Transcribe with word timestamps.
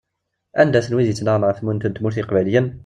Anda-ten 0.61 0.95
wid 0.97 1.09
ittnaɣen 1.11 1.47
ɣef 1.47 1.57
timunent 1.59 1.89
n 1.89 1.93
tmurt 1.93 2.17
n 2.17 2.21
Iqbayliyen? 2.21 2.67